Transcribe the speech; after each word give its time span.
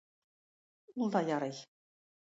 Ул 0.97 1.15
да 1.17 1.23
ярый. 1.31 1.57